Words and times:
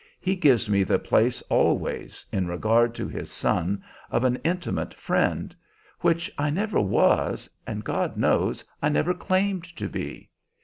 He 0.19 0.35
gives 0.35 0.67
me 0.67 0.81
the 0.83 0.97
place 0.97 1.43
always, 1.43 2.25
in 2.33 2.47
regard 2.47 2.95
to 2.95 3.07
his 3.07 3.29
son, 3.31 3.83
of 4.09 4.23
an 4.23 4.37
intimate 4.43 4.95
friend; 4.95 5.53
which 5.99 6.31
I 6.39 6.49
never 6.49 6.81
was, 6.81 7.47
and 7.67 7.83
God 7.83 8.17
knows 8.17 8.65
I 8.81 8.89
never 8.89 9.13
claimed 9.13 9.65
to 9.77 9.87
be! 9.87 10.31